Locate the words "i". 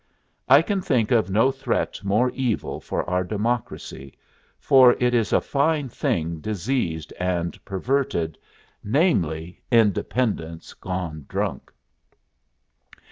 0.49-0.63